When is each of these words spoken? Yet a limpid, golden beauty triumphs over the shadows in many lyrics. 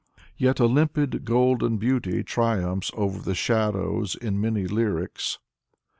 Yet 0.35 0.59
a 0.59 0.65
limpid, 0.65 1.25
golden 1.25 1.77
beauty 1.77 2.23
triumphs 2.23 2.89
over 2.95 3.19
the 3.19 3.35
shadows 3.35 4.15
in 4.15 4.41
many 4.41 4.65
lyrics. 4.65 5.37